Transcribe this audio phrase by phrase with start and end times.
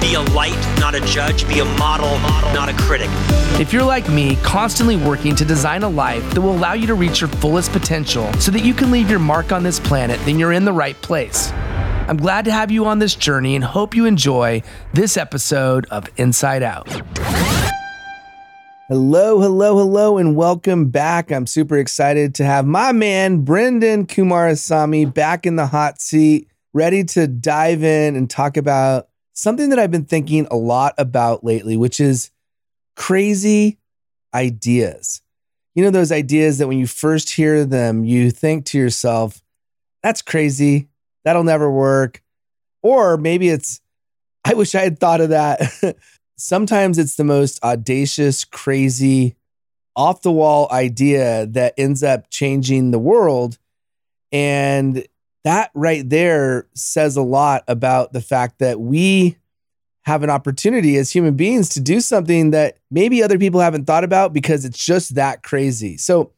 [0.00, 1.46] be a light, not a judge.
[1.48, 2.18] Be a model,
[2.54, 3.08] not a critic.
[3.60, 6.94] If you're like me, constantly working to design a life that will allow you to
[6.94, 10.38] reach your fullest potential so that you can leave your mark on this planet, then
[10.38, 11.50] you're in the right place.
[12.08, 14.62] I'm glad to have you on this journey and hope you enjoy
[14.94, 16.88] this episode of Insight Out.
[18.88, 21.30] Hello, hello, hello, and welcome back.
[21.30, 27.04] I'm super excited to have my man, Brendan Kumarasamy, back in the hot seat, ready
[27.04, 29.08] to dive in and talk about
[29.38, 32.32] something that I've been thinking a lot about lately, which is
[32.96, 33.78] crazy
[34.34, 35.22] ideas.
[35.76, 39.40] You know, those ideas that when you first hear them, you think to yourself,
[40.02, 40.88] that's crazy.
[41.24, 42.20] That'll never work.
[42.82, 43.80] Or maybe it's,
[44.44, 45.60] I wish I had thought of that.
[46.36, 49.36] Sometimes it's the most audacious, crazy,
[49.94, 53.56] off the wall idea that ends up changing the world.
[54.32, 55.06] And
[55.44, 59.36] that right there says a lot about the fact that we
[60.02, 64.04] have an opportunity as human beings to do something that maybe other people haven't thought
[64.04, 65.96] about because it's just that crazy.
[65.96, 66.32] So,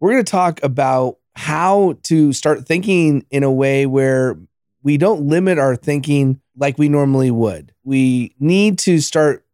[0.00, 4.38] we're going to talk about how to start thinking in a way where
[4.82, 7.74] we don't limit our thinking like we normally would.
[7.84, 9.44] We need to start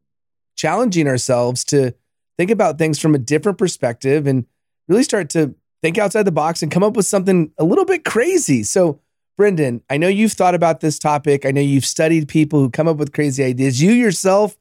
[0.55, 1.95] challenging ourselves to
[2.39, 4.47] think about things from a different perspective and
[4.89, 5.55] really start to
[5.87, 8.65] think outside the box and come up with something a little bit crazy.
[8.65, 8.99] So,
[9.37, 11.47] Brendan, I know you've thought about this topic.
[11.47, 13.81] I know you've studied people who come up with crazy ideas.
[13.81, 14.57] You yourself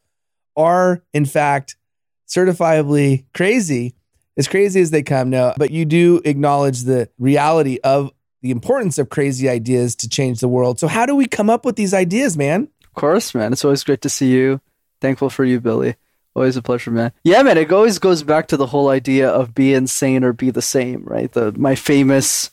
[0.55, 1.77] are, in fact,
[2.27, 3.95] certifiably crazy,
[4.37, 8.11] as crazy as they come now, but you do acknowledge the reality of
[8.43, 10.79] the importance of crazy ideas to change the world.
[10.79, 12.67] So, how do we come up with these ideas, man?
[12.83, 13.51] Of course, man.
[13.51, 14.61] It's always great to see you.
[15.01, 15.95] Thankful for you, Billy.
[16.35, 17.13] Always a pleasure, man.
[17.23, 17.57] Yeah, man.
[17.57, 21.03] It always goes back to the whole idea of be insane or be the same,
[21.05, 21.31] right?
[21.31, 22.51] The my famous,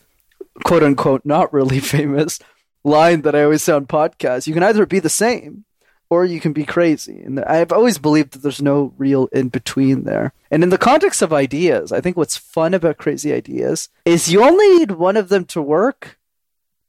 [0.65, 2.38] quote unquote, not really famous
[2.84, 4.47] line that I always say on podcasts.
[4.47, 5.65] You can either be the same
[6.10, 7.22] or you can be crazy.
[7.22, 10.32] And I've always believed that there's no real in between there.
[10.50, 14.44] And in the context of ideas, I think what's fun about crazy ideas is you
[14.44, 16.19] only need one of them to work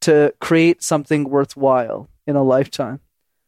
[0.02, 3.00] to create something worthwhile in a lifetime.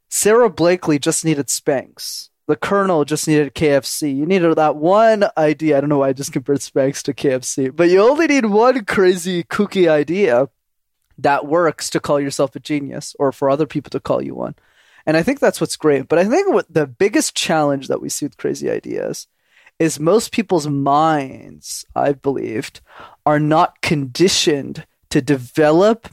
[0.09, 2.29] Sara Blakely just needed Spanx.
[2.47, 4.15] The Colonel just needed KFC.
[4.15, 5.77] You needed that one idea.
[5.77, 8.85] I don't know why I just compared Spanx to KFC, but you only need one
[8.85, 10.49] crazy, kooky idea
[11.17, 14.55] that works to call yourself a genius or for other people to call you one.
[15.05, 16.07] And I think that's what's great.
[16.07, 19.27] But I think what the biggest challenge that we see with crazy ideas
[19.77, 22.81] is most people's minds, I've believed,
[23.25, 26.09] are not conditioned to develop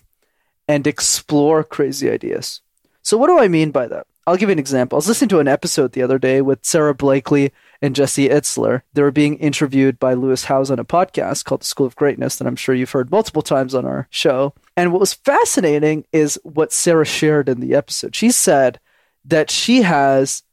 [0.69, 2.61] and explore crazy ideas.
[3.03, 4.07] So, what do I mean by that?
[4.27, 4.97] I'll give you an example.
[4.97, 8.83] I was listening to an episode the other day with Sara Blakely and Jesse Itzler.
[8.93, 12.37] They were being interviewed by Lewis Howes on a podcast called The School of Greatness
[12.37, 14.55] that I'm sure you've heard multiple times on our show.
[14.77, 18.15] And what was fascinating is what Sara shared in the episode.
[18.15, 18.79] She said
[19.25, 20.45] that she has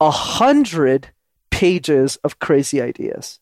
[0.00, 1.08] a hundred
[1.50, 3.40] pages of crazy ideas.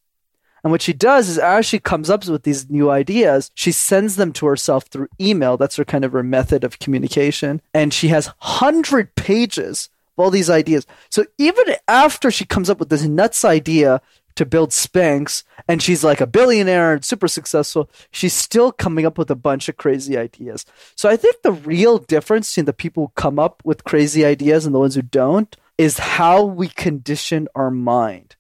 [0.67, 4.17] And what she does is as she comes up with these new ideas, she sends
[4.17, 5.57] them to herself through email.
[5.57, 7.63] That's her kind of her method of communication.
[7.73, 10.85] And she has 100 pages of all these ideas.
[11.09, 14.01] So even after she comes up with this nuts idea
[14.35, 19.19] to build Spanx and she's like a billionaire and super successful, she's still coming up
[19.19, 20.67] with a bunch of crazy ideas.
[20.97, 24.67] So I think the real difference between the people who come up with crazy ideas
[24.67, 28.36] and the ones who don't is how we condition our mind.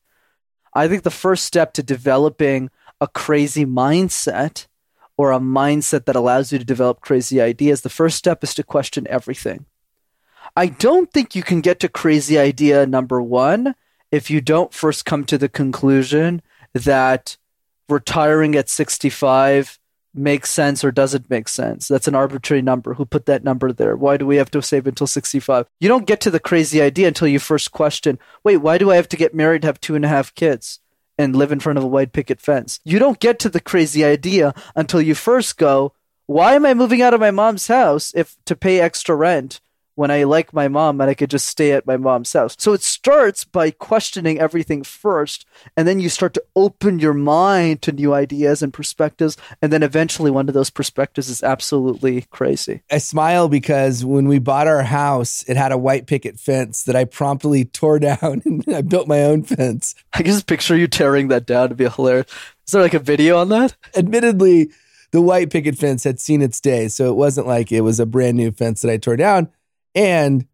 [0.76, 2.68] I think the first step to developing
[3.00, 4.66] a crazy mindset
[5.16, 8.62] or a mindset that allows you to develop crazy ideas, the first step is to
[8.62, 9.64] question everything.
[10.54, 13.74] I don't think you can get to crazy idea number one
[14.12, 16.42] if you don't first come to the conclusion
[16.74, 17.38] that
[17.88, 19.78] retiring at 65
[20.16, 21.88] makes sense or doesn't make sense.
[21.88, 22.94] That's an arbitrary number.
[22.94, 23.96] Who put that number there?
[23.96, 25.66] Why do we have to save until 65?
[25.80, 28.96] You don't get to the crazy idea until you first question wait, why do I
[28.96, 30.80] have to get married, have two and a half kids,
[31.18, 32.80] and live in front of a white picket fence?
[32.84, 35.92] You don't get to the crazy idea until you first go,
[36.26, 39.60] why am I moving out of my mom's house if to pay extra rent
[39.96, 42.54] when I like my mom and I could just stay at my mom's house.
[42.58, 45.46] So it starts by questioning everything first,
[45.76, 49.82] and then you start to open your mind to new ideas and perspectives, and then
[49.82, 52.82] eventually one of those perspectives is absolutely crazy.
[52.90, 56.94] I smile because when we bought our house, it had a white picket fence that
[56.94, 59.94] I promptly tore down and I built my own fence.
[60.12, 62.26] I can just picture you tearing that down to be hilarious.
[62.66, 63.76] Is there like a video on that?
[63.96, 64.70] Admittedly,
[65.12, 68.04] the white picket fence had seen its day, so it wasn't like it was a
[68.04, 69.48] brand new fence that I tore down
[69.96, 70.46] and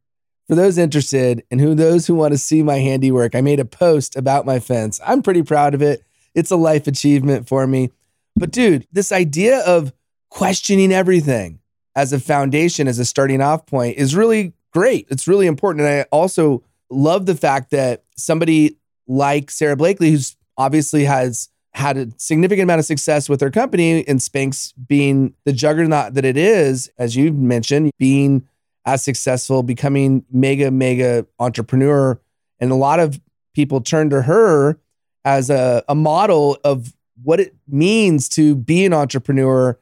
[0.48, 3.64] for those interested and who those who want to see my handiwork, I made a
[3.64, 5.00] post about my fence.
[5.04, 6.04] I'm pretty proud of it.
[6.34, 7.90] It's a life achievement for me.
[8.36, 9.92] But dude, this idea of
[10.30, 11.58] questioning everything
[11.94, 15.06] as a foundation, as a starting off point is really great.
[15.10, 15.86] It's really important.
[15.86, 21.96] And I also love the fact that somebody like Sara Blakely, who's obviously has had
[21.96, 26.36] a significant amount of success with her company and Spanx being the juggernaut that it
[26.36, 28.46] is, as you mentioned, being
[28.84, 32.20] as successful, becoming mega, mega entrepreneur.
[32.60, 33.20] And a lot of
[33.54, 34.78] people turn to her
[35.24, 36.92] as a, a model of
[37.22, 39.78] what it means to be an entrepreneur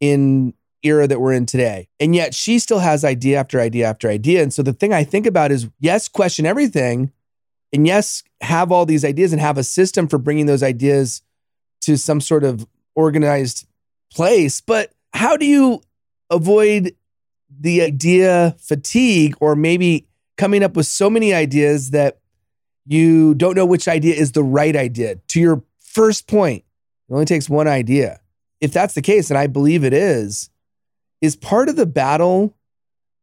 [0.00, 1.88] in era that we're in today.
[2.00, 4.42] And yet she still has idea after idea after idea.
[4.42, 7.12] And so the thing I think about is yes, question everything.
[7.72, 11.22] And yes, have all these ideas and have a system for bringing those ideas
[11.82, 13.66] to some sort of organized
[14.12, 14.60] place.
[14.60, 15.82] But how do you
[16.30, 16.94] avoid
[17.60, 20.06] the idea fatigue or maybe
[20.36, 22.18] coming up with so many ideas that
[22.86, 25.16] you don't know which idea is the right idea.
[25.28, 26.64] To your first point,
[27.08, 28.20] it only takes one idea.
[28.60, 30.50] If that's the case, and I believe it is,
[31.20, 32.56] is part of the battle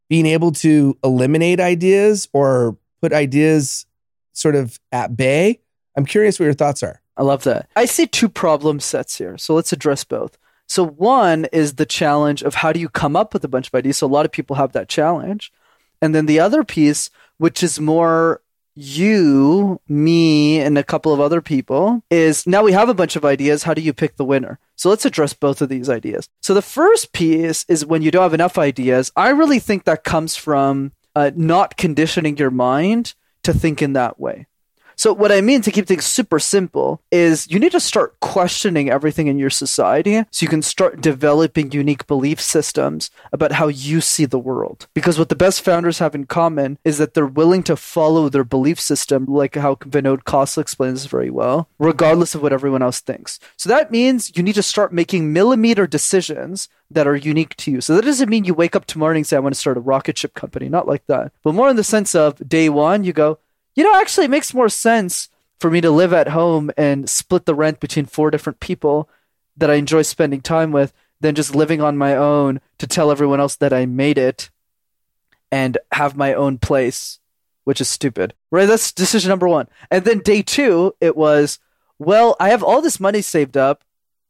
[0.08, 3.86] being able to eliminate ideas or put ideas
[4.32, 5.60] sort of at bay?
[5.96, 7.00] I'm curious what your thoughts are.
[7.16, 7.68] I love that.
[7.76, 9.36] I see two problem sets here.
[9.36, 10.38] So let's address both.
[10.70, 13.74] So one is the challenge of how do you come up with a bunch of
[13.74, 13.98] ideas.
[13.98, 15.52] So a lot of people have that challenge.
[16.00, 18.40] And then the other piece, which is more
[18.76, 23.24] you, me, and a couple of other people, is now we have a bunch of
[23.24, 23.64] ideas.
[23.64, 24.60] How do you pick the winner?
[24.76, 26.28] So let's address both of these ideas.
[26.40, 29.10] So the first piece is when you don't have enough ideas.
[29.16, 34.20] I really think that comes from uh, not conditioning your mind to think in that
[34.20, 34.46] way.
[35.00, 38.90] So what I mean to keep things super simple is you need to start questioning
[38.90, 44.02] everything in your society so you can start developing unique belief systems about how you
[44.02, 44.88] see the world.
[44.92, 48.44] Because what the best founders have in common is that they're willing to follow their
[48.44, 53.40] belief system, like how Vinod Khosla explains very well, regardless of what everyone else thinks.
[53.56, 57.80] So that means you need to start making millimeter decisions that are unique to you.
[57.80, 59.80] So that doesn't mean you wake up tomorrow and say, I want to start a
[59.80, 60.68] rocket ship company.
[60.68, 61.32] Not like that.
[61.42, 63.38] But more in the sense of day one, you go,
[63.74, 65.28] you know, actually, it makes more sense
[65.58, 69.08] for me to live at home and split the rent between four different people
[69.56, 73.40] that I enjoy spending time with than just living on my own to tell everyone
[73.40, 74.50] else that I made it
[75.52, 77.20] and have my own place,
[77.64, 78.34] which is stupid.
[78.50, 78.66] Right?
[78.66, 79.68] That's decision number one.
[79.90, 81.58] And then day two, it was,
[81.98, 83.84] well, I have all this money saved up.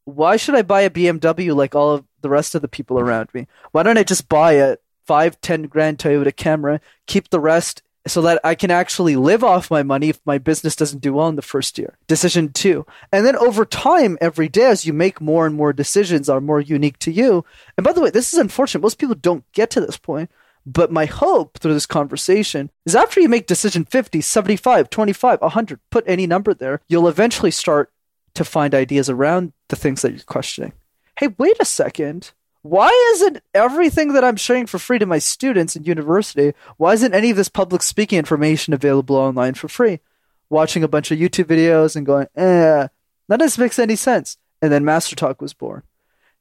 [0.05, 3.29] Why should I buy a BMW like all of the rest of the people around
[3.33, 3.47] me?
[3.71, 8.23] Why don't I just buy a five, ten grand Toyota Camry, keep the rest so
[8.23, 11.37] that I can actually live off my money if my business doesn't do well in
[11.37, 11.97] the first year.
[12.09, 12.85] Decision two.
[13.13, 16.61] And then over time, every day, as you make more and more decisions are more
[16.61, 17.45] unique to you.
[17.77, 18.83] And by the way, this is unfortunate.
[18.83, 20.31] Most people don't get to this point.
[20.67, 25.81] But my hope through this conversation is after you make decision 50, 75, 25, 100,
[25.91, 27.91] put any number there, you'll eventually start
[28.35, 30.73] to find ideas around the things that you're questioning.
[31.19, 35.77] Hey, wait a second why isn't everything that I'm sharing for free to my students
[35.77, 40.01] in university, why isn't any of this public speaking information available online for free?
[40.49, 42.89] Watching a bunch of YouTube videos and going, eh,
[43.29, 44.37] none of this makes any sense.
[44.61, 45.83] And then Master Talk was born.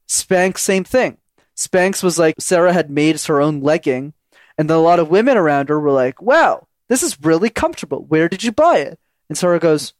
[0.07, 1.17] Spanx, same thing.
[1.55, 4.13] Spanx was like, Sara had made her own legging,
[4.57, 8.05] and then a lot of women around her were like, wow, this is really comfortable.
[8.05, 8.99] Where did you buy it?
[9.29, 9.93] And Sara goes,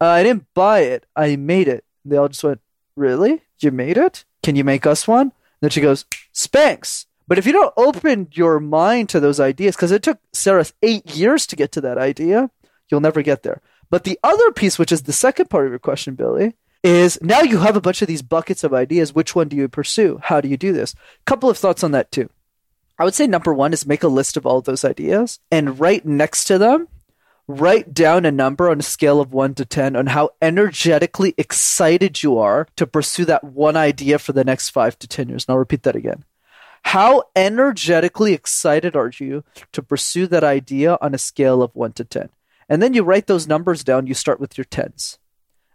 [0.00, 1.84] uh, I didn't buy it, I made it.
[2.02, 2.60] And they all just went,
[2.96, 3.42] Really?
[3.60, 4.24] You made it?
[4.42, 5.32] Can you make us one?
[5.60, 7.06] Then she goes, Spanx.
[7.28, 11.16] But if you don't open your mind to those ideas, because it took Sara eight
[11.16, 12.50] years to get to that idea,
[12.88, 13.60] you'll never get there.
[13.90, 17.40] But the other piece, which is the second part of your question, Billy, is now
[17.40, 19.14] you have a bunch of these buckets of ideas.
[19.14, 20.20] Which one do you pursue?
[20.22, 20.94] How do you do this?
[21.24, 22.30] Couple of thoughts on that too.
[22.98, 26.04] I would say number one is make a list of all those ideas and right
[26.04, 26.88] next to them,
[27.48, 32.22] write down a number on a scale of one to 10 on how energetically excited
[32.22, 35.44] you are to pursue that one idea for the next five to 10 years.
[35.46, 36.24] And I'll repeat that again.
[36.82, 42.04] How energetically excited are you to pursue that idea on a scale of one to
[42.04, 42.30] 10?
[42.68, 44.06] And then you write those numbers down.
[44.06, 45.18] You start with your tens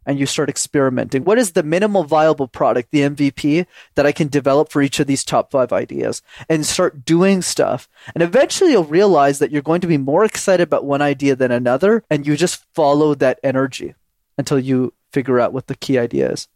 [0.05, 1.23] and you start experimenting.
[1.23, 3.65] What is the minimal viable product, the MVP,
[3.95, 6.21] that I can develop for each of these top five ideas?
[6.49, 7.87] And start doing stuff.
[8.13, 11.51] And eventually you'll realize that you're going to be more excited about one idea than
[11.51, 12.03] another.
[12.09, 13.95] And you just follow that energy
[14.37, 16.47] until you figure out what the key idea is.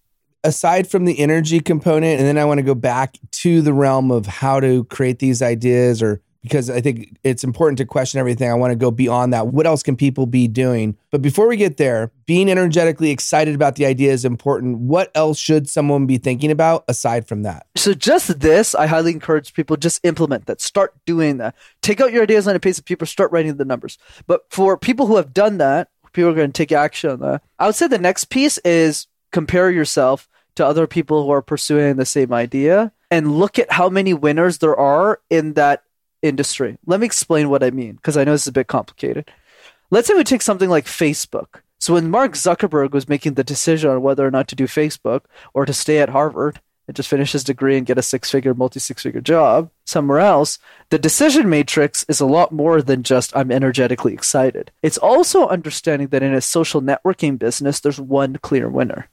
[0.44, 4.12] Aside from the energy component, and then I want to go back to the realm
[4.12, 8.52] of how to create these ideas or because I think it's important to question everything.
[8.52, 9.48] I want to go beyond that.
[9.48, 10.96] What else can people be doing?
[11.10, 14.78] But before we get there, being energetically excited about the idea is important.
[14.78, 17.66] What else should someone be thinking about aside from that?
[17.76, 20.62] So, just this, I highly encourage people just implement that.
[20.62, 21.56] Start doing that.
[21.82, 23.98] Take out your ideas on a piece of paper, start writing the numbers.
[24.28, 27.42] But for people who have done that, people are going to take action on that.
[27.58, 31.96] I would say the next piece is compare yourself to other people who are pursuing
[31.96, 35.85] the same idea and look at how many winners there are in that
[36.28, 36.78] industry.
[36.86, 39.32] Let me explain what I mean because I know this is a bit complicated.
[39.92, 41.62] Let's say we take something like Facebook.
[41.80, 45.22] So when Mark Zuckerberg was making the decision on whether or not to do Facebook
[45.54, 49.22] or to stay at Harvard and just finish his degree and get a six-figure, multi-six-figure
[49.22, 54.72] job somewhere else, the decision matrix is a lot more than just I'm energetically excited.
[54.82, 59.10] It's also understanding that in a social networking business, there's one clear winner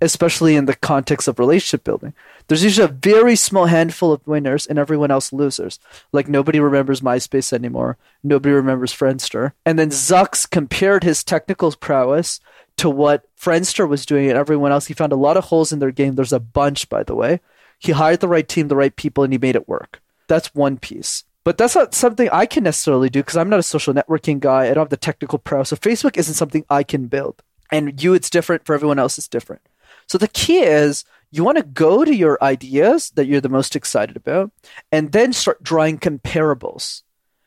[0.00, 2.12] especially in the context of relationship building.
[2.48, 5.78] There's usually a very small handful of winners and everyone else losers.
[6.12, 7.96] Like nobody remembers MySpace anymore.
[8.22, 9.52] Nobody remembers Friendster.
[9.64, 12.40] And then Zucks compared his technical prowess
[12.76, 14.86] to what Friendster was doing and everyone else.
[14.86, 16.14] He found a lot of holes in their game.
[16.14, 17.40] There's a bunch, by the way.
[17.78, 20.02] He hired the right team, the right people, and he made it work.
[20.28, 21.24] That's one piece.
[21.44, 24.64] But that's not something I can necessarily do because I'm not a social networking guy.
[24.64, 25.68] I don't have the technical prowess.
[25.68, 27.42] So Facebook isn't something I can build.
[27.70, 28.66] And you, it's different.
[28.66, 29.62] For everyone else, it's different.
[30.08, 33.76] So the key is you want to go to your ideas that you're the most
[33.76, 34.52] excited about
[34.92, 37.02] and then start drawing comparables.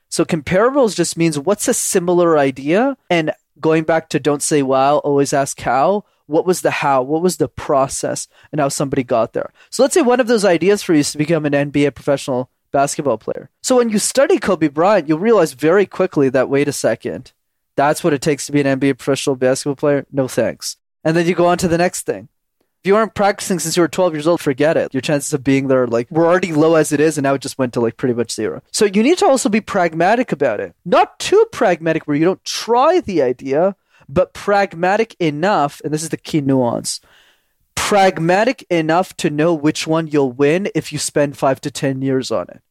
[0.09, 4.97] So comparables just means what's a similar idea and going back to don't say wow,
[4.97, 6.05] always ask how.
[6.25, 7.01] What was the how?
[7.01, 9.51] What was the process and how somebody got there?
[9.71, 12.51] So let's say one of those ideas for you is to become an NBA professional
[12.71, 13.49] basketball player.
[13.63, 17.33] So when you study Kobe Bryant, you'll realize very quickly that wait a second,
[17.75, 20.05] that's what it takes to be an NBA professional basketball player?
[20.11, 20.77] No thanks.
[21.03, 22.29] And then you go on to the next thing.
[22.81, 24.93] If you aren't practicing since you were 12 years old, forget it.
[24.93, 27.41] Your chances of being there, like, were already low as it is, and now it
[27.41, 28.62] just went to like pretty much zero.
[28.71, 30.75] So you need to also be pragmatic about it.
[30.86, 33.75] Not too pragmatic where you don't try the idea,
[34.07, 37.01] but pragmatic enough, and this is the key nuance
[37.89, 42.29] pragmatic enough to know which one you'll win if you spend five to 10 years
[42.29, 42.62] on it.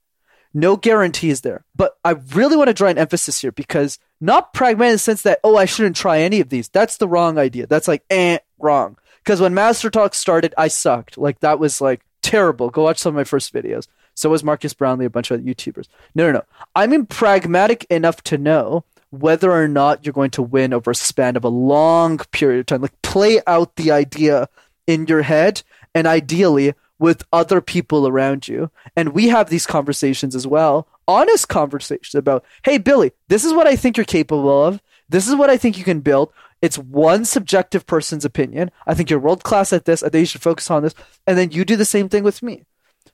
[0.54, 1.64] No guarantees there.
[1.74, 5.22] But I really want to draw an emphasis here because not pragmatic in the sense
[5.22, 6.68] that, oh, I shouldn't try any of these.
[6.68, 7.66] That's the wrong idea.
[7.66, 8.96] That's like, eh, wrong.
[9.28, 11.18] Because when Master Talk started, I sucked.
[11.18, 12.70] Like that was like terrible.
[12.70, 13.86] Go watch some of my first videos.
[14.14, 15.86] So was Marques Brownlee, a bunch of other YouTubers.
[16.14, 16.44] No, no, no.
[16.74, 20.94] I'm in pragmatic enough to know whether or not you're going to win over a
[20.94, 22.80] span of a long period of time.
[22.80, 24.48] Like play out the idea
[24.86, 25.62] in your head
[25.94, 28.70] and ideally with other people around you.
[28.96, 33.66] And we have these conversations as well, honest conversations about, hey, Billy, this is what
[33.66, 34.80] I think you're capable of.
[35.10, 36.32] This is what I think you can build.
[36.60, 38.70] It's one subjective person's opinion.
[38.86, 40.02] I think you're world class at this.
[40.02, 40.94] I think you should focus on this.
[41.26, 42.64] And then you do the same thing with me.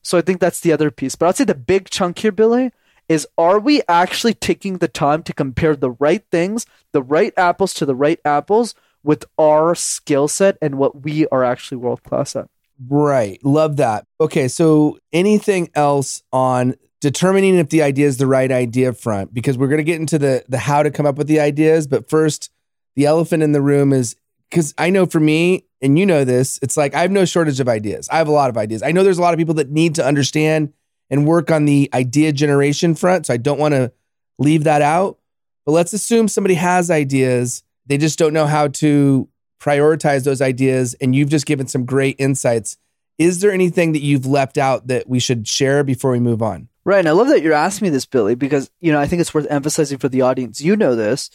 [0.03, 1.15] So I think that's the other piece.
[1.15, 2.73] But I'd say the big chunk here, Billy,
[3.09, 7.75] is are we actually taking the time to compare the right things, the right apples
[7.75, 12.35] to the right apples with our skill set and what we are actually world class
[12.35, 12.49] at?
[12.89, 13.45] Right.
[13.45, 14.07] Love that.
[14.21, 14.49] Okay.
[14.49, 19.33] So anything else on determining if the idea is the right idea front?
[19.33, 21.87] Because we're going to get into the the how to come up with the ideas.
[21.87, 22.51] But first,
[22.97, 24.17] the elephant in the room is
[24.51, 27.61] because I know for me, and you know this, it's like I have no shortage
[27.61, 28.09] of ideas.
[28.09, 28.83] I have a lot of ideas.
[28.83, 30.73] I know there's a lot of people that need to understand
[31.11, 33.27] and work on the idea generation front.
[33.27, 33.93] So I don't want to
[34.39, 35.19] leave that out.
[35.67, 37.63] But let's assume somebody has ideas.
[37.87, 39.29] They just don't know how to
[39.61, 40.95] prioritize those ideas.
[40.95, 42.77] And you've just given some great insights.
[43.19, 46.69] Is there anything that you've left out that we should share before we move on?
[46.85, 46.99] Right.
[46.99, 49.33] And I love that you're asking me this, Billy, because, you know, I think it's
[49.33, 50.61] worth emphasizing for the audience.
[50.61, 51.31] You know this.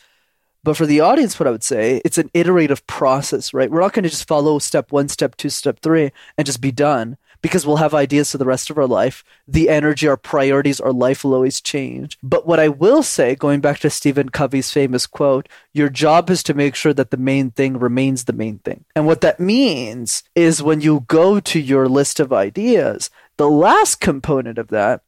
[0.64, 3.72] But for the audience, what I would say, it's an iterative process, right?
[3.72, 6.72] We're not going to just follow step one, step two, step three, and just be
[6.72, 9.24] done because we'll have ideas for the rest of our life.
[9.48, 12.18] The energy, our priorities, our life will always change.
[12.22, 16.44] But what I will say, going back to Stephen Covey's famous quote, your job is
[16.44, 18.86] to make sure that the main thing remains the main thing.
[18.96, 24.02] And what that means is when you go to your list of ideas, the last
[24.02, 25.02] component of that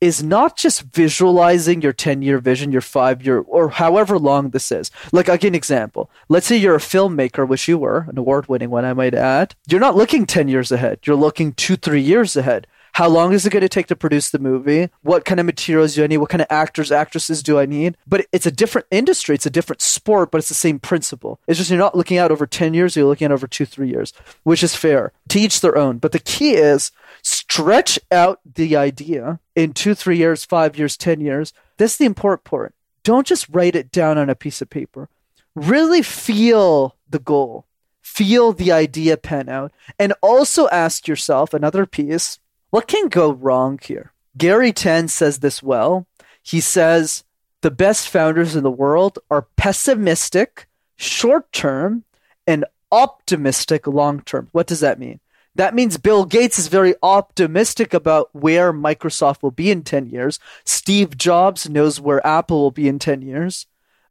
[0.00, 4.70] is not just visualizing your 10 year vision, your five year, or however long this
[4.70, 4.90] is.
[5.12, 6.10] Like, I'll give an example.
[6.28, 9.54] Let's say you're a filmmaker, which you were, an award winning one, I might add.
[9.68, 12.66] You're not looking 10 years ahead, you're looking two, three years ahead.
[12.96, 14.88] How long is it going to take to produce the movie?
[15.02, 16.16] What kind of materials do I need?
[16.16, 17.98] What kind of actors, actresses do I need?
[18.06, 19.34] But it's a different industry.
[19.34, 21.38] It's a different sport, but it's the same principle.
[21.46, 23.90] It's just you're not looking out over 10 years, you're looking at over two, three
[23.90, 25.12] years, which is fair.
[25.28, 25.98] To each their own.
[25.98, 26.90] But the key is
[27.26, 31.52] stretch out the idea in two, three years, five years, 10 years.
[31.76, 32.72] This is the important part.
[33.02, 35.08] Don't just write it down on a piece of paper.
[35.56, 37.66] Really feel the goal,
[38.00, 42.38] feel the idea pan out, and also ask yourself another piece
[42.70, 44.12] what can go wrong here?
[44.36, 46.06] Garry Tan says this well.
[46.42, 47.24] He says
[47.60, 52.04] the best founders in the world are pessimistic, short term,
[52.46, 54.48] and optimistic long term.
[54.52, 55.18] What does that mean?
[55.56, 60.38] That means Bill Gates is very optimistic about where Microsoft will be in 10 years.
[60.64, 63.66] Steve Jobs knows where Apple will be in 10 years.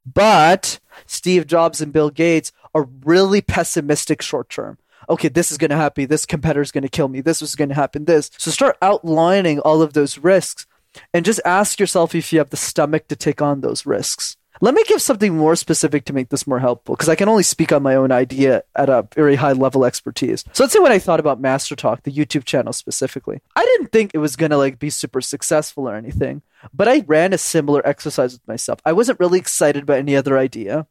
[0.05, 4.77] But Steve Jobs and Bill Gates are really pessimistic short term
[5.09, 6.07] okay, this is going to happen.
[6.07, 7.21] This competitor is going to kill me.
[7.21, 8.05] This is going to happen.
[8.05, 8.31] This.
[8.37, 10.65] So start outlining all of those risks
[11.13, 14.37] and just ask yourself if you have the stomach to take on those risks.
[14.61, 17.43] Let me give something more specific to make this more helpful because I can only
[17.43, 20.45] speak on my own idea at a very high level expertise.
[20.53, 23.41] So let's say what I thought about Master Talk, the YouTube channel specifically.
[23.55, 26.41] I didn't think it was going to like be super successful or anything,
[26.73, 28.79] but I ran a similar exercise with myself.
[28.85, 30.87] I wasn't really excited about any other idea.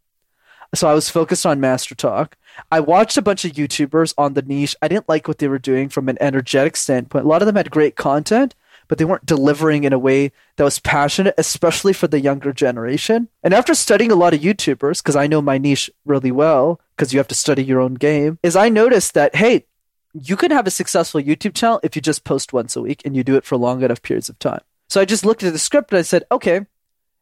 [0.75, 2.37] So I was focused on Master Talk.
[2.71, 4.75] I watched a bunch of YouTubers on the niche.
[4.83, 7.25] I didn't like what they were doing from an energetic standpoint.
[7.25, 8.55] A lot of them had great content,
[8.89, 13.29] but they weren't delivering in a way that was passionate, especially for the younger generation.
[13.43, 17.13] And after studying a lot of YouTubers, because I know my niche really well, because
[17.13, 19.67] you have to study your own game, is I noticed that, hey,
[20.13, 23.17] you can have a successful YouTube channel if you just post once a week and
[23.17, 24.61] you do it for long enough periods of time.
[24.89, 26.67] So I just looked at the script and I said, okay,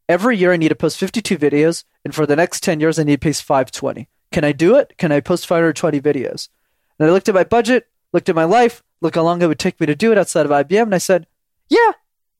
[0.08, 3.04] every year I need to post 52 videos, and for the next 10 years I
[3.04, 4.08] need to post 520.
[4.30, 4.94] Can I do it?
[4.98, 6.48] Can I post 520 videos?
[6.98, 9.58] And I looked at my budget, looked at my life, looked how long it would
[9.58, 11.26] take me to do it outside of IBM, and I said,
[11.72, 11.92] yeah,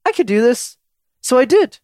[0.05, 0.77] I could do this.
[1.23, 1.79] So I did.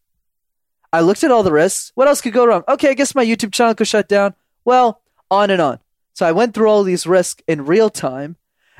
[0.93, 1.93] I looked at all the risks.
[1.95, 2.63] What else could go wrong?
[2.69, 4.35] Okay, I guess my YouTube channel could shut down.
[4.65, 5.79] Well, on and on.
[6.13, 8.37] So I went through all these risks in real time,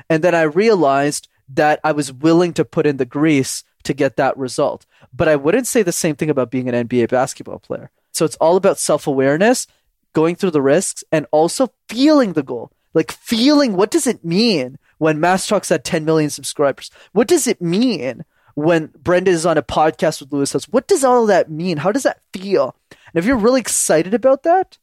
[0.09, 4.17] and then I realized that I was willing to put in the grease to get
[4.17, 4.85] that result.
[5.13, 7.89] But I wouldn't say the same thing about being an NBA basketball player.
[8.11, 9.65] So it's all about self awareness,
[10.13, 12.71] going through the risks, and also feeling the goal.
[12.93, 16.91] Like feeling what does it mean when Master Talk's at 10 million subscribers?
[17.13, 18.25] What does it mean
[18.63, 20.65] when Brendan is on a podcast with Lewis Howes?
[20.65, 21.77] What does all that mean?
[21.77, 22.75] How does that feel?
[22.89, 24.77] And if you're really excited about that,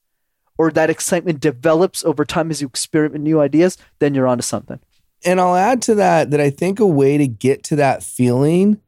[0.59, 4.81] or that excitement develops over time as you experiment new ideas, then you're onto something.
[5.25, 8.81] And I'll add to that that I think a way to get to that feeling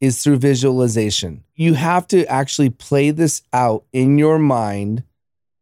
[0.00, 1.44] is through visualization.
[1.54, 5.04] You have to actually play this out in your mind,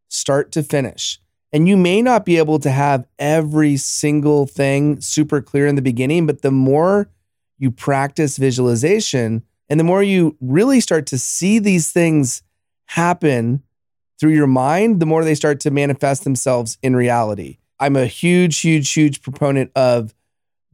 [0.09, 1.21] start to finish.
[1.53, 5.83] And you may not be able to have every single thing super clear in the
[5.83, 7.09] beginning, but the more
[7.63, 12.43] you practice visualization and the more you really start to see these things
[12.87, 13.63] happen
[14.21, 17.59] through your mind, the more they start to manifest themselves in reality.
[17.81, 20.13] I'm a huge, huge, huge proponent of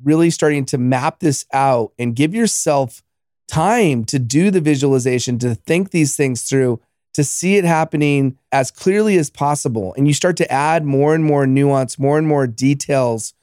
[0.02, 3.02] really starting to map this out and give yourself
[3.46, 6.80] time to do the visualization, to think these things through,
[7.14, 9.94] to see it happening as clearly as possible.
[9.96, 13.34] And you start to add more and more nuance, more and more details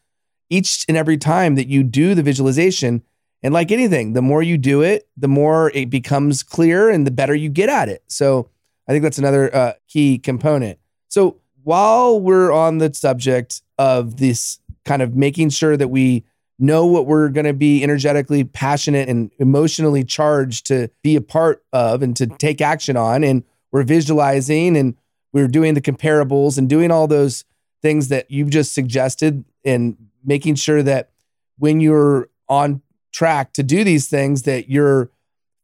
[0.49, 3.03] each and every time that you do the visualization.
[3.43, 7.12] And like anything, the more you do it, the more it becomes clear and the
[7.12, 8.04] better you get at it.
[8.08, 8.50] So
[8.88, 10.80] I think that's another uh, key component.
[11.10, 16.24] So while we're on the subject of this kind of making sure that we
[16.58, 21.63] know what we're going to be energetically passionate and emotionally charged to be a part
[21.74, 23.24] of and to take action on.
[23.24, 24.95] And we're visualizing and
[25.34, 27.43] we're doing the comparables and doing all those
[27.82, 31.10] things that you've just suggested and making sure that
[31.58, 32.82] when you're on
[33.15, 35.10] track to do these things that you're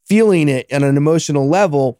[0.05, 1.99] feeling it on an emotional level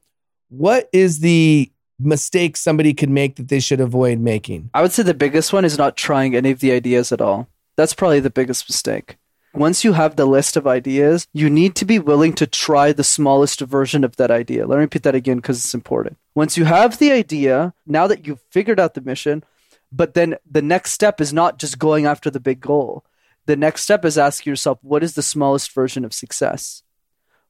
[0.50, 5.04] what is the mistake somebody could make that they should avoid making I would say
[5.04, 7.48] the biggest one is not trying any of the ideas at all.
[7.76, 9.18] That's probably the biggest mistake.
[9.54, 13.04] Once you have the list of ideas, you need to be willing to try the
[13.04, 14.66] smallest version of that idea.
[14.66, 16.18] Let me repeat that again because it's important.
[16.36, 19.44] Once you have the idea, now that you've figured out the mission,
[19.92, 23.04] but then the next step is not just going after the big goal.
[23.46, 26.84] The next step is asking yourself, what is the smallest version of success?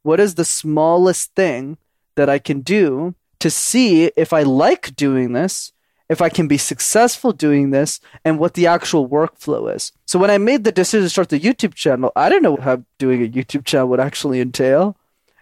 [0.03, 1.77] What is the smallest thing
[2.15, 5.73] that I can do to see if I like doing this
[6.11, 9.93] if I can be successful doing this and what the actual workflow is.
[10.05, 12.83] So when I made the decision to start the YouTube channel, I didn't know how
[12.97, 14.97] doing a YouTube channel would actually entail.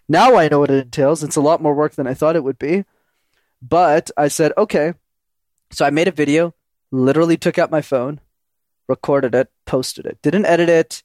[0.08, 1.24] Now I know what it entails.
[1.24, 2.86] It's a lot more work than I thought it would be.
[3.64, 4.94] But I said, okay.
[5.72, 6.54] So I made a video,
[6.92, 8.22] literally took out my phone,
[8.90, 10.18] recorded it, posted it.
[10.22, 11.04] Didn't edit it,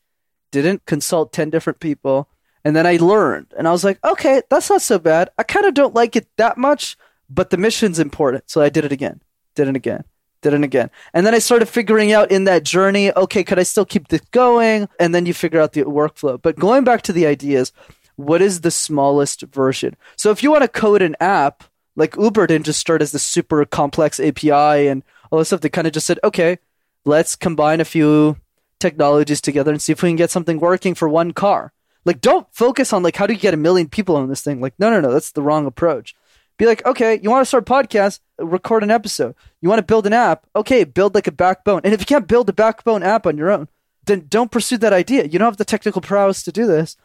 [0.51, 2.29] didn't consult 10 different people.
[2.65, 5.31] And then I learned and I was like, okay, that's not so bad.
[5.39, 6.97] I kind of don't like it that much,
[7.29, 8.49] but the mission's important.
[8.49, 9.21] So I did it again,
[9.55, 10.05] did it again,
[10.41, 10.91] did it again.
[11.13, 14.23] And then I started figuring out in that journey, okay, could I still keep this
[14.31, 14.89] going?
[14.99, 16.41] And then you figure out the workflow.
[16.41, 17.71] But going back to the ideas,
[18.17, 19.97] what is the smallest version?
[20.17, 21.65] So if you want to code an app,
[21.97, 25.69] like Uber didn't just start as this super complex API and all this stuff, they
[25.69, 26.59] kind of just said, okay,
[27.05, 28.37] let's combine a few
[28.81, 31.73] technologies together and see if we can get something working for one car.
[32.05, 34.61] Like, don't focus on like how do you get a million people on this thing.
[34.61, 36.15] Like, no, no, no, that's the wrong approach.
[36.57, 39.35] Be like, okay, you want to start a podcast, record an episode.
[39.61, 41.81] You want to build an app, okay, build like a backbone.
[41.83, 43.69] And if you can't build a backbone app on your own,
[44.05, 45.25] then don't pursue that idea.
[45.25, 46.97] You don't have the technical prowess to do this,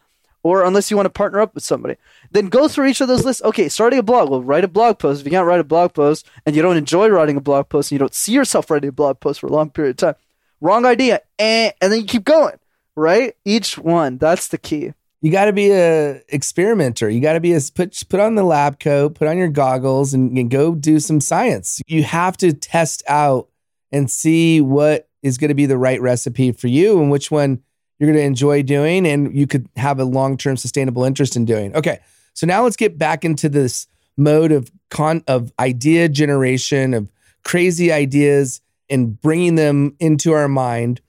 [0.43, 1.95] or unless you want to partner up with somebody.
[2.32, 3.41] Then go through each of those lists.
[3.43, 4.30] Okay, starting a blog.
[4.30, 5.21] Well, write a blog post.
[5.21, 7.91] If you can't write a blog post and you don't enjoy writing a blog post
[7.91, 10.15] and you don't see yourself writing a blog post for a long period of time,
[10.62, 11.21] wrong idea.
[11.38, 12.58] Eh, and then you keep going,
[12.95, 13.36] right?
[13.45, 14.17] Each one.
[14.17, 14.93] That's the key.
[15.21, 17.10] You got to be a experimenter.
[17.10, 20.13] You got to be a put put on the lab coat, put on your goggles,
[20.13, 21.82] and, and go do some science.
[21.88, 23.49] You have to test out
[23.91, 27.62] and see what is going to be the right recipe for you and which one
[27.99, 31.45] you're going to enjoy doing, and you could have a long term sustainable interest in
[31.45, 31.75] doing.
[31.75, 31.99] Okay,
[32.33, 37.12] so now let's get back into this mode of con of idea generation of
[37.43, 41.01] crazy ideas and bringing them into our mind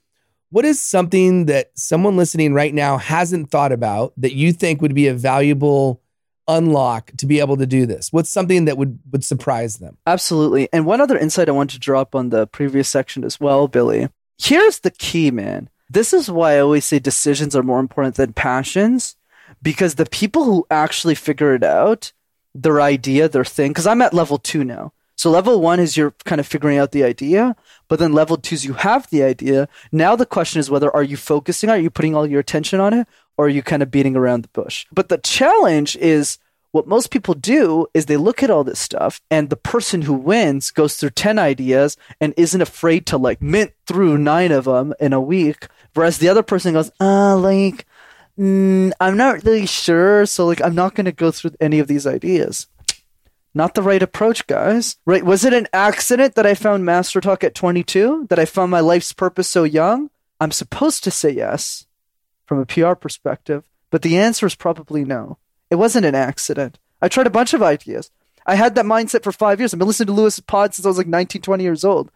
[0.51, 4.95] what is something that someone listening right now hasn't thought about that you think would
[4.95, 6.03] be a valuable
[6.49, 8.13] unlock to be able to do this?
[8.13, 9.97] What's something that would would surprise them?
[10.07, 10.69] Absolutely.
[10.73, 14.09] And one other insight I want to drop on the previous section as well, Billy.
[14.39, 15.69] Here's the key, man.
[15.91, 19.17] This is why I always say decisions are more important than passions
[19.61, 22.13] because the people who actually figure it out,
[22.55, 24.93] their idea, their thing, because I'm at level two now.
[25.17, 27.57] So level one is you're kind of figuring out the idea,
[27.89, 29.69] but then level two is you have the idea.
[29.91, 32.95] Now the question is whether are you focusing are you putting all your attention on
[32.95, 34.87] it, or are you kind of beating around the bush?
[34.93, 36.39] But the challenge is
[36.73, 40.13] what most people do is they look at all this stuff and the person who
[40.13, 44.95] wins goes through 10 ideas and isn't afraid to like mint through nine of them
[45.01, 45.67] in a week.
[45.95, 47.87] Whereas the other person goes, uh, like,
[48.39, 50.27] mm, I'm not really sure.
[50.27, 52.69] So like, I'm not going to go through any of these ideas.
[53.53, 54.97] Not the right approach, guys.
[55.05, 55.25] Right?
[55.25, 58.27] Was it an accident that I found Master Talk at 22?
[58.31, 60.11] That I found my life's purpose so young?
[60.41, 61.87] I'm supposed to say yes
[62.47, 65.39] from a PR perspective, but the answer is probably no.
[65.69, 66.79] It wasn't an accident.
[67.03, 68.11] I tried a bunch of ideas.
[68.47, 69.73] I had that mindset for five years.
[69.73, 72.11] I've been listening to Lewis Pod since I was like 19, 20 years old.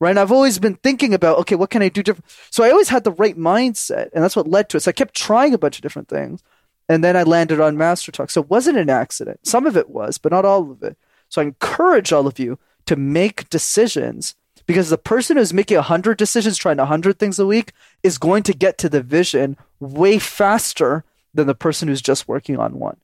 [0.00, 0.10] Right?
[0.10, 2.30] And I've always been thinking about, okay, what can I do different?
[2.50, 4.80] So I always had the right mindset, and that's what led to it.
[4.80, 6.42] So I kept trying a bunch of different things
[6.88, 8.30] and then I landed on Master Talk.
[8.30, 9.46] So it wasn't an accident.
[9.46, 10.96] Some of it was, but not all of it.
[11.28, 14.34] So I encourage all of you to make decisions
[14.66, 18.54] because the person who's making 100 decisions, trying 100 things a week, is going to
[18.54, 22.96] get to the vision way faster than the person who's just working on one.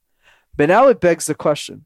[0.57, 1.85] But now it begs the question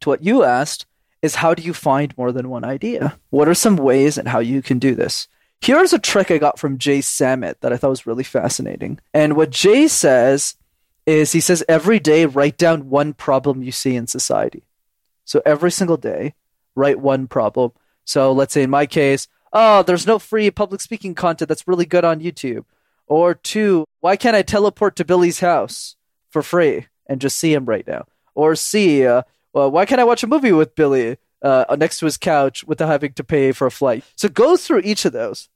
[0.00, 0.86] to what you asked
[1.22, 3.18] is how do you find more than one idea?
[3.30, 5.28] What are some ways and how you can do this?
[5.60, 8.98] Here's a trick I got from Jay Samit that I thought was really fascinating.
[9.14, 10.56] And what Jay says
[11.06, 14.64] is he says every day write down one problem you see in society.
[15.24, 16.34] So every single day,
[16.74, 17.72] write one problem.
[18.04, 21.86] So let's say in my case, oh, there's no free public speaking content that's really
[21.86, 22.64] good on YouTube.
[23.06, 25.96] Or two, why can't I teleport to Billy's house
[26.30, 28.06] for free and just see him right now?
[28.34, 32.06] Or C, uh, well, why can't I watch a movie with Billy uh, next to
[32.06, 34.04] his couch without having to pay for a flight?
[34.16, 35.48] So go through each of those.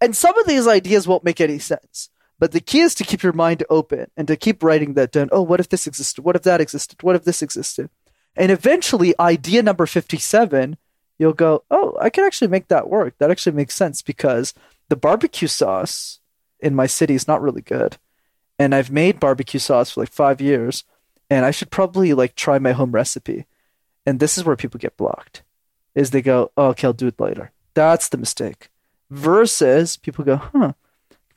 [0.00, 2.10] And some of these ideas won't make any sense.
[2.38, 5.28] But the key is to keep your mind open and to keep writing that down.
[5.30, 6.24] Oh, what if this existed?
[6.24, 7.02] What if that existed?
[7.02, 7.90] What if this existed?
[8.34, 10.78] And eventually, idea number 57,
[11.18, 13.14] you'll go, oh, I can actually make that work.
[13.18, 14.54] That actually makes sense because
[14.88, 16.20] the barbecue sauce
[16.60, 17.98] in my city is not really good.
[18.58, 20.84] And I've made barbecue sauce for like five years.
[21.30, 23.46] And I should probably like try my home recipe.
[24.04, 25.42] And this is where people get blocked
[25.94, 27.52] is they go, oh, okay, I'll do it later.
[27.74, 28.68] That's the mistake.
[29.10, 30.72] Versus people go, huh,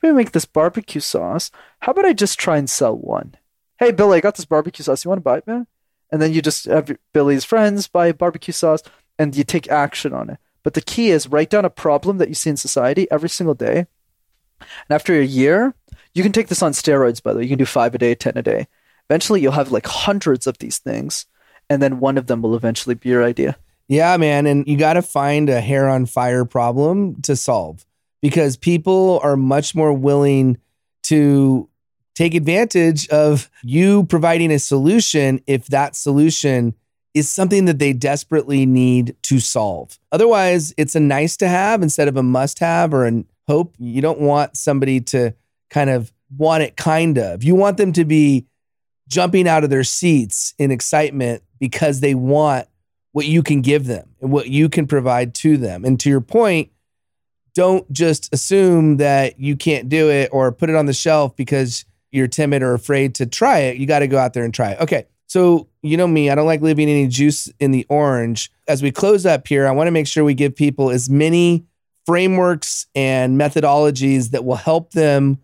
[0.04, 1.50] me make this barbecue sauce.
[1.80, 3.34] How about I just try and sell one?
[3.78, 5.04] Hey, Billy, I got this barbecue sauce.
[5.04, 5.66] You want to buy it, man?
[6.10, 8.82] And then you just have Billy's friends buy barbecue sauce
[9.18, 10.38] and you take action on it.
[10.62, 13.54] But the key is write down a problem that you see in society every single
[13.54, 13.86] day.
[14.60, 15.74] And after a year,
[16.14, 17.44] you can take this on steroids, by the way.
[17.44, 18.68] You can do five a day, 10 a day.
[19.10, 21.26] Eventually, you'll have like hundreds of these things.
[21.70, 23.56] And then one of them will eventually be your idea.
[23.88, 24.46] Yeah, man.
[24.46, 27.84] And you got to find a hair on fire problem to solve
[28.22, 30.58] because people are much more willing
[31.04, 31.68] to
[32.14, 36.74] take advantage of you providing a solution if that solution
[37.12, 39.98] is something that they desperately need to solve.
[40.10, 43.74] Otherwise, it's a nice to have instead of a must have or a hope.
[43.78, 45.34] You don't want somebody to
[45.70, 47.44] kind of want it kind of.
[47.44, 48.46] You want them to be
[49.08, 52.66] jumping out of their seats in excitement because they want
[53.12, 55.84] what you can give them and what you can provide to them.
[55.84, 56.70] And to your point,
[57.54, 61.84] don't just assume that you can't do it or put it on the shelf because
[62.10, 63.76] you're timid or afraid to try it.
[63.76, 64.80] You got to go out there and try it.
[64.80, 65.06] Okay.
[65.26, 68.52] So, you know me, I don't like leaving any juice in the orange.
[68.68, 71.64] As we close up here, I want to make sure we give people as many
[72.06, 75.38] frameworks and methodologies that will help them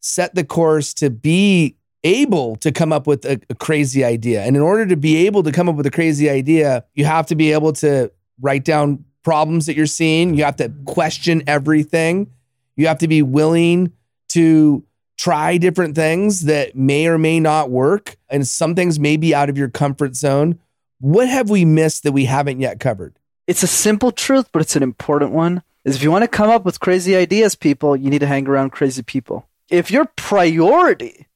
[0.00, 4.42] set the course to be able to come up with a, a, crazy idea.
[4.42, 7.26] And in order to be able to come up with a crazy idea, you have
[7.26, 8.10] to be able to
[8.40, 10.34] write down problems that you're seeing.
[10.34, 12.30] You have to question everything.
[12.76, 13.92] You have to be willing
[14.30, 14.84] to
[15.18, 18.16] try different things that may or may not work.
[18.30, 20.58] And some things may be out of your comfort zone.
[21.00, 23.18] What have we missed that we haven't yet covered?
[23.46, 25.62] It's a simple truth, but it's an important one.
[25.84, 28.46] Is if you want to come up with crazy ideas, people, you need to hang
[28.46, 29.46] around crazy people.
[29.68, 31.26] If your priority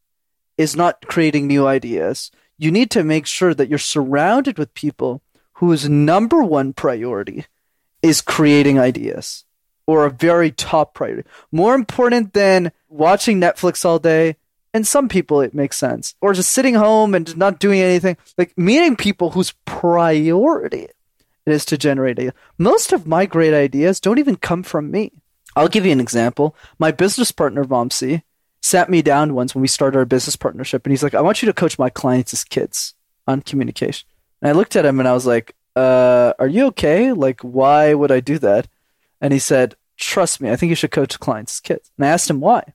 [0.57, 2.31] is not creating new ideas.
[2.59, 5.23] You need to make sure that you're surrounded with people
[5.55, 7.47] whose number one priority
[8.03, 9.45] is creating ideas
[9.87, 11.29] or a very top priority.
[11.53, 14.37] More important than watching Netflix all day.
[14.73, 16.17] And some people it makes sense.
[16.21, 18.17] Or just sitting home and not doing anything.
[18.37, 20.97] Like meeting people whose priority it
[21.47, 22.33] is to generate ideas.
[22.59, 25.13] Most of my great ideas don't even come from me.
[25.57, 26.57] I'll give you an example.
[26.79, 28.23] My business partner, Vamsi,
[28.65, 31.43] sat me down once when we started our business partnership and he's like, I want
[31.43, 32.95] you to coach my clients as kids
[33.27, 34.09] on communication.
[34.41, 37.13] And I looked at him and I was like, uh, are you okay?
[37.13, 38.67] Like, why would I do that?
[39.21, 41.91] And he said, trust me, I think you should coach clients as kids.
[41.99, 42.73] And I asked him why.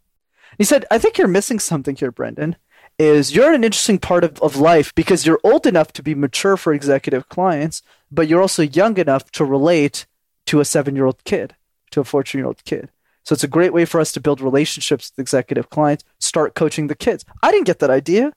[0.59, 2.55] He said, I think you're missing something here, Brendan.
[2.99, 6.13] Is you're in an interesting part of, of life because you're old enough to be
[6.13, 10.05] mature for executive clients, but you're also young enough to relate
[10.47, 11.55] to a seven year old kid,
[11.91, 12.91] to a 14 year old kid.
[13.23, 16.87] So it's a great way for us to build relationships with executive clients, start coaching
[16.87, 17.25] the kids.
[17.43, 18.33] I didn't get that idea.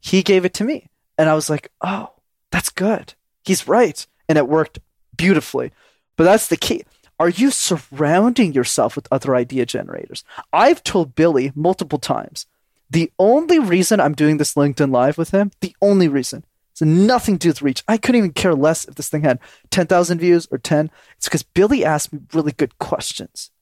[0.00, 0.88] He gave it to me.
[1.16, 2.12] And I was like, oh,
[2.50, 3.14] that's good.
[3.44, 4.06] He's right.
[4.28, 4.78] And it worked
[5.16, 5.72] beautifully.
[6.16, 6.84] But that's the key.
[7.18, 10.24] Are you surrounding yourself with other idea generators?
[10.52, 12.46] I've told Billy multiple times
[12.90, 16.44] the only reason I'm doing this LinkedIn Live with him, the only reason,
[16.74, 17.84] it's nothing to do with reach.
[17.86, 19.38] I couldn't even care less if this thing had
[19.70, 20.90] 10,000 views or 10.
[21.16, 23.52] It's because Billy asked me really good questions.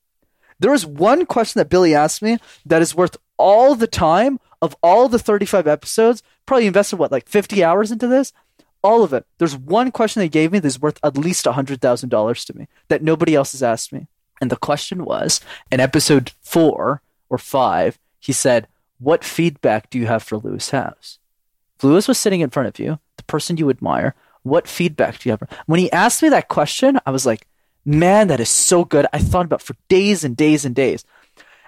[0.62, 4.76] There was one question that Billy asked me that is worth all the time of
[4.80, 6.22] all the 35 episodes.
[6.46, 8.32] Probably invested what, like 50 hours into this?
[8.80, 9.26] All of it.
[9.38, 13.34] There's one question they gave me that's worth at least $100,000 to me that nobody
[13.34, 14.06] else has asked me.
[14.40, 15.40] And the question was
[15.72, 18.68] in episode four or five, he said,
[19.00, 20.72] What feedback do you have for Lewis?
[20.72, 21.18] If
[21.82, 25.32] Lewis was sitting in front of you, the person you admire, what feedback do you
[25.32, 25.42] have?
[25.66, 27.48] When he asked me that question, I was like,
[27.84, 29.06] man, that is so good.
[29.12, 31.04] I thought about for days and days and days.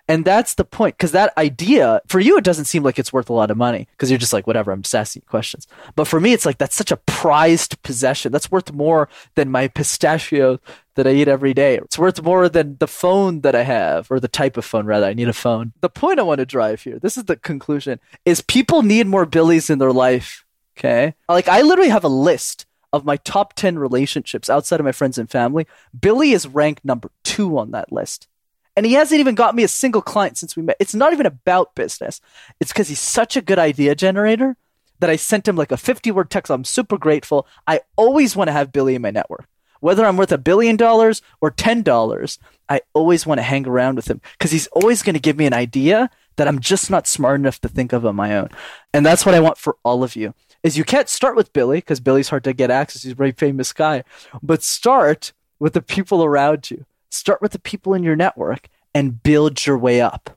[0.07, 3.31] And that's the point, because that idea, for you, it doesn't seem like it's worth
[3.31, 5.67] a lot of money, because you're just like, whatever, I'm just asking questions.
[5.97, 8.31] But for me, it's like, that's such a prized possession.
[8.31, 10.61] That's worth more than my pistachio
[10.97, 11.79] that I eat every day.
[11.79, 15.07] It's worth more than the phone that I have, or the type of phone, rather.
[15.07, 15.73] I need a phone.
[15.81, 19.25] The point I want to drive here, this is the conclusion, is people need more
[19.25, 20.45] Billies in their life.
[20.77, 21.15] Okay.
[21.31, 25.19] Like, I literally have a list of my top 10 relationships outside of my friends
[25.19, 25.67] and family,
[25.99, 28.29] Billy is ranked number two on that list.
[28.77, 30.77] And he hasn't even got me a single client since we met.
[30.79, 32.21] It's not even about business.
[32.61, 34.57] It's because he's such a good idea generator
[35.01, 36.51] that I sent him like a 50 word text.
[36.51, 37.49] I'm super grateful.
[37.67, 39.47] I always want to have Billy in my network.
[39.81, 44.09] Whether I'm worth a billion dollars or $10, I always want to hang around with
[44.09, 47.41] him because he's always going to give me an idea that I'm just not smart
[47.41, 48.51] enough to think of on my own.
[48.93, 50.33] And that's what I want for all of you
[50.65, 53.05] is you can't start with Billy because Billy's hard to get access.
[53.05, 54.03] He's a very famous guy,
[54.43, 56.87] but start with the people around you.
[57.11, 60.37] Start with the people in your network and build your way up.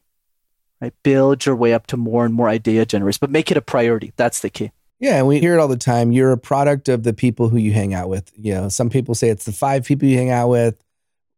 [0.79, 0.93] Right?
[1.01, 4.13] Build your way up to more and more idea generators, but make it a priority.
[4.15, 4.71] That's the key.
[4.99, 6.11] Yeah, and we hear it all the time.
[6.11, 8.31] You're a product of the people who you hang out with.
[8.35, 10.75] You know, some people say it's the five people you hang out with,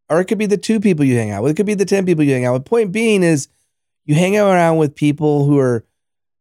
[0.09, 1.51] or it could be the two people you hang out with.
[1.51, 2.65] It could be the 10 people you hang out with.
[2.65, 3.49] Point being is
[4.05, 5.85] you hang out around with people who are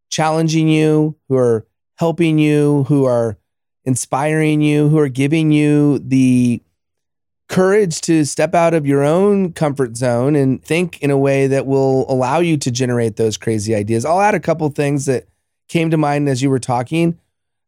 [0.08, 1.66] challenging you, who are
[1.98, 3.36] helping you, who are
[3.84, 6.62] inspiring you, who are giving you the
[7.48, 11.66] courage to step out of your own comfort zone and think in a way that
[11.66, 14.04] will allow you to generate those crazy ideas.
[14.04, 15.26] I'll add a couple things that
[15.68, 17.18] came to mind as you were talking.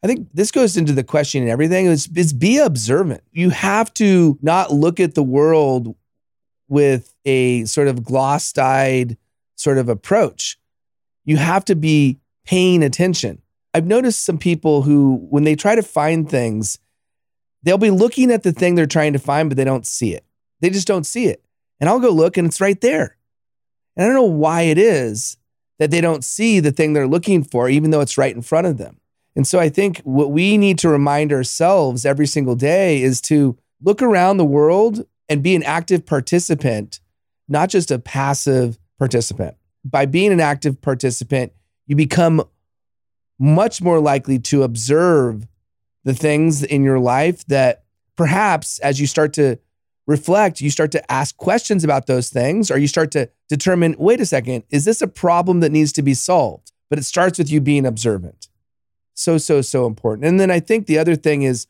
[0.02, 3.22] I think this goes into the question and everything is, is be observant.
[3.32, 5.94] You have to not look at the world
[6.68, 9.16] with a sort of glossed eyed
[9.56, 10.58] sort of approach
[11.24, 13.40] you have to be paying attention.
[13.72, 16.78] I've noticed some people who, when they try to find things,
[17.62, 20.24] they'll be looking at the thing they're trying to find, but they don't see it.
[20.60, 21.44] They just don't see it.
[21.78, 23.16] And I'll go look and it's right there.
[23.96, 25.36] And I don't know why it is
[25.78, 28.66] that they don't see the thing they're looking for, even though it's right in front
[28.66, 28.98] of them.
[29.36, 33.56] And so I think what we need to remind ourselves every single day is to
[33.82, 37.00] look around the world and be an active participant,
[37.48, 39.56] not just a passive participant.
[39.84, 41.52] By being an active participant,
[41.86, 42.42] you become
[43.40, 45.48] much more likely to observe
[46.04, 49.58] the things in your life that perhaps as you start to
[50.06, 54.20] reflect, you start to ask questions about those things, or you start to determine wait
[54.20, 56.70] a second, is this a problem that needs to be solved?
[56.90, 58.48] But it starts with you being observant.
[59.14, 60.26] So, so, so important.
[60.26, 61.66] And then I think the other thing is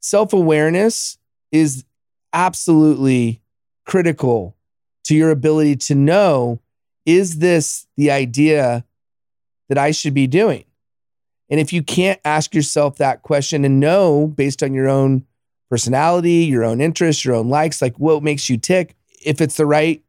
[0.00, 1.18] self awareness
[1.52, 1.84] is
[2.32, 3.40] absolutely
[3.84, 4.56] critical
[5.04, 6.60] to your ability to know
[7.04, 8.84] is this the idea
[9.68, 10.64] that I should be doing?
[11.52, 15.26] And if you can't ask yourself that question and know based on your own
[15.68, 19.66] personality, your own interests, your own likes, like what makes you tick, if it's the
[19.66, 20.02] right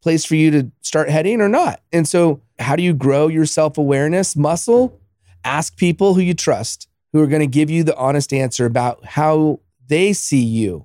[0.00, 1.82] place for you to start heading or not.
[1.92, 5.00] And so, how do you grow your self awareness muscle?
[5.42, 9.04] Ask people who you trust who are going to give you the honest answer about
[9.04, 10.84] how they see you.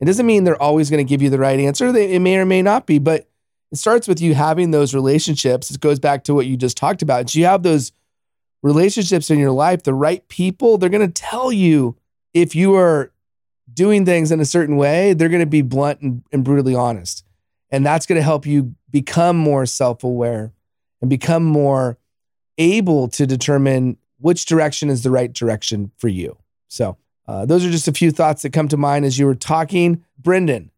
[0.00, 1.94] It doesn't mean they're always going to give you the right answer.
[1.94, 3.28] It may or may not be, but
[3.70, 5.70] it starts with you having those relationships.
[5.70, 7.26] It goes back to what you just talked about.
[7.26, 7.92] Do you have those
[8.62, 11.96] relationships in your life, the right people, they're going to tell you
[12.34, 13.12] if you are
[13.72, 17.24] doing things in a certain way, they're going to be blunt and, and brutally honest.
[17.70, 20.52] And that's going to help you become more self aware
[21.00, 21.98] and become more
[22.56, 26.36] able to determine which direction is the right direction for you.
[26.68, 29.34] So, uh, those are just a few thoughts that come to mind as you were
[29.34, 30.02] talking.
[30.18, 30.70] Brendan,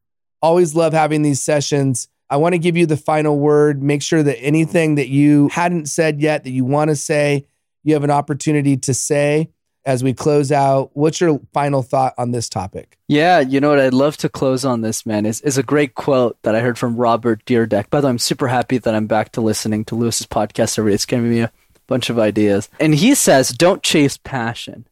[0.43, 2.09] always love having these sessions.
[2.29, 3.83] I want to give you the final word.
[3.83, 7.47] Make sure that anything that you hadn't said yet that you want to say,
[7.83, 9.51] you have an opportunity to say
[9.85, 10.91] as we close out.
[10.95, 12.99] What's your final thought on this topic?
[13.09, 15.95] Yeah, you know what I'd love to close on this, man, is, is a great
[15.95, 17.91] quote that I heard from Robert Dyrdek.
[17.91, 20.93] By the way, I'm super happy that I'm back to listening to Lewis's podcast every
[20.93, 20.95] day.
[20.95, 21.53] It's giving me a
[21.87, 22.69] bunch of ideas.
[22.79, 24.87] And he says, don't chase passion,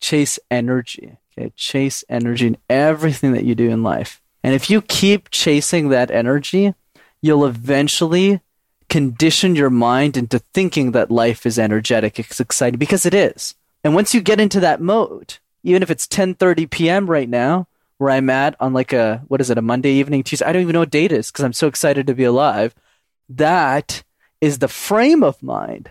[0.00, 1.16] chase energy.
[1.36, 4.20] Okay, chase energy in everything that you do in life.
[4.42, 6.74] And if you keep chasing that energy,
[7.22, 8.40] you'll eventually
[8.88, 13.54] condition your mind into thinking that life is energetic, it's exciting because it is.
[13.84, 17.08] And once you get into that mode, even if it's 10:30 p.m.
[17.08, 17.66] right now,
[17.98, 20.62] where I'm at on like a what is it, a Monday evening, Tuesday, I don't
[20.62, 22.74] even know what date is because I'm so excited to be alive.
[23.28, 24.02] That
[24.40, 25.90] is the frame of mind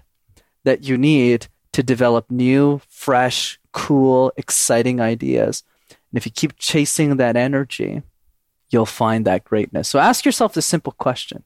[0.63, 5.63] that you need to develop new, fresh, cool, exciting ideas.
[5.89, 8.01] And if you keep chasing that energy,
[8.69, 9.87] you'll find that greatness.
[9.87, 11.43] So ask yourself the simple question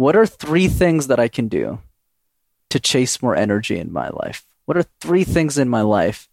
[0.00, 1.80] What are three things that I can do
[2.70, 4.46] to chase more energy in my life?
[4.64, 6.26] What are three things in my life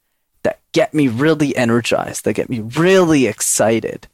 [0.44, 4.08] that get me really energized, that get me really excited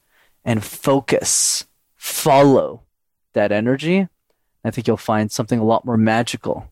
[0.44, 2.82] and focus, follow
[3.34, 4.08] that energy?
[4.66, 6.72] I think you'll find something a lot more magical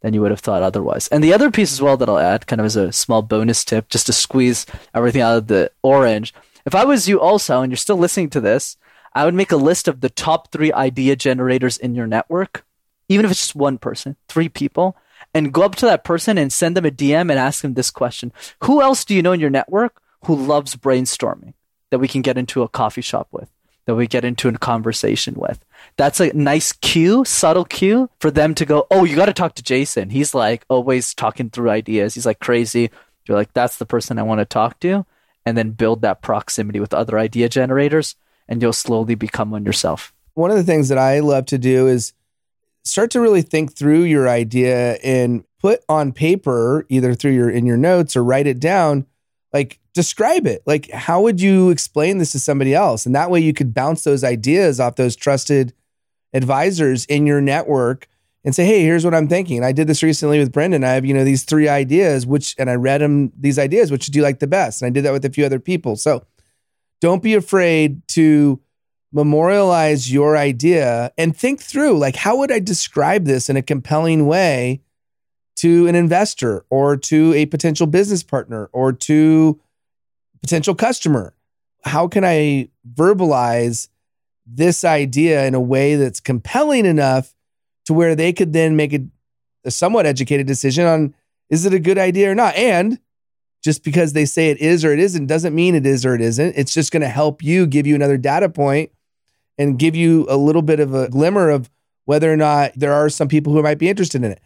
[0.00, 1.06] than you would have thought otherwise.
[1.06, 3.64] And the other piece as well that I'll add, kind of as a small bonus
[3.64, 6.34] tip, just to squeeze everything out of the orange,
[6.64, 8.76] if I was you also, and you're still listening to this,
[9.16, 12.66] I would make a list of the top three idea generators in your network,
[13.08, 14.94] even if it's just one person, three people,
[15.32, 17.90] and go up to that person and send them a DM and ask them this
[17.90, 18.30] question
[18.64, 21.54] Who else do you know in your network who loves brainstorming
[21.90, 23.48] that we can get into a coffee shop with,
[23.86, 25.64] that we get into a conversation with?
[25.96, 29.54] That's a nice cue, subtle cue for them to go, Oh, you got to talk
[29.54, 30.10] to Jason.
[30.10, 32.12] He's like always talking through ideas.
[32.12, 32.90] He's like crazy.
[33.26, 35.06] You're like, That's the person I want to talk to
[35.46, 38.14] and then build that proximity with other idea generators
[38.48, 40.12] and you'll slowly become one yourself.
[40.34, 42.12] One of the things that I love to do is
[42.84, 47.66] start to really think through your idea and put on paper either through your in
[47.66, 49.06] your notes or write it down
[49.52, 53.40] like describe it like how would you explain this to somebody else and that way
[53.40, 55.72] you could bounce those ideas off those trusted
[56.32, 58.06] advisors in your network
[58.46, 59.64] and say, hey, here's what I'm thinking.
[59.64, 60.84] I did this recently with Brendan.
[60.84, 64.06] I have, you know, these three ideas, which, and I read him these ideas, which
[64.06, 64.80] do you like the best?
[64.80, 65.96] And I did that with a few other people.
[65.96, 66.24] So
[67.00, 68.60] don't be afraid to
[69.12, 74.26] memorialize your idea and think through, like, how would I describe this in a compelling
[74.26, 74.82] way
[75.56, 79.60] to an investor or to a potential business partner or to
[80.40, 81.34] potential customer?
[81.84, 83.88] How can I verbalize
[84.46, 87.34] this idea in a way that's compelling enough
[87.86, 89.00] to where they could then make a,
[89.64, 91.14] a somewhat educated decision on
[91.48, 92.54] is it a good idea or not.
[92.56, 92.98] And
[93.66, 96.20] just because they say it is or it isn't doesn't mean it is or it
[96.20, 96.54] isn't.
[96.56, 98.92] It's just going to help you give you another data point
[99.58, 101.68] and give you a little bit of a glimmer of
[102.04, 104.40] whether or not there are some people who might be interested in it.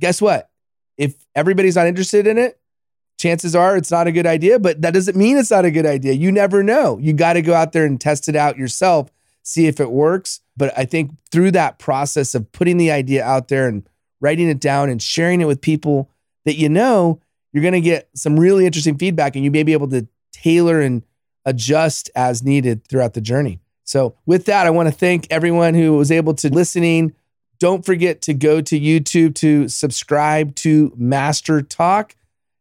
[0.00, 0.48] Guess what?
[0.96, 2.58] If everybody's not interested in it,
[3.18, 5.84] chances are it's not a good idea, but that doesn't mean it's not a good
[5.84, 6.14] idea.
[6.14, 6.96] You never know.
[6.96, 9.10] You got to go out there and test it out yourself,
[9.42, 10.40] see if it works.
[10.56, 13.86] But I think through that process of putting the idea out there and
[14.22, 16.08] writing it down and sharing it with people
[16.46, 17.20] that you know,
[17.52, 20.80] you're going to get some really interesting feedback and you may be able to tailor
[20.80, 21.02] and
[21.44, 23.60] adjust as needed throughout the journey.
[23.84, 27.14] So, with that, I want to thank everyone who was able to listening.
[27.58, 32.14] Don't forget to go to YouTube to subscribe to Master Talk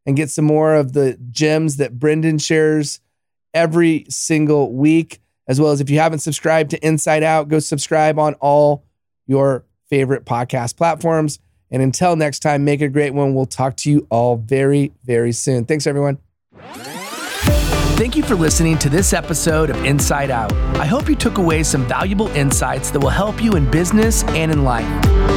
[0.05, 3.01] and get some more of the gems that Brendan shares
[3.53, 5.19] every single week.
[5.49, 8.85] As well as if you haven't subscribed to Insight Out, go subscribe on all
[9.27, 11.39] your favorite podcast platforms.
[11.71, 13.33] And until next time, make a great one.
[13.33, 15.65] We'll talk to you all very, very soon.
[15.65, 16.19] Thanks, everyone.
[17.97, 20.53] Thank you for listening to this episode of Insight Out.
[20.77, 24.51] I hope you took away some valuable insights that will help you in business and
[24.51, 25.36] in life.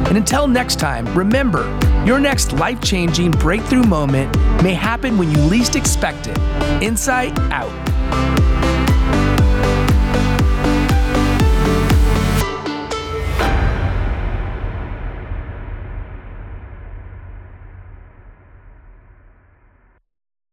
[0.11, 1.63] And until next time, remember,
[2.05, 6.37] your next life changing breakthrough moment may happen when you least expect it.
[6.83, 7.90] Insight out.